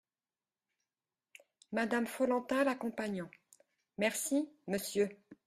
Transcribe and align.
Madame 1.73 2.07
Follentin 2.07 2.63
l’accompagnant.— 2.63 3.29
Merci, 3.99 4.49
Monsieur! 4.67 5.07